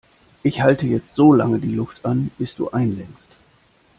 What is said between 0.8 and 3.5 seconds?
jetzt so lange die Luft an, bis du einlenkst.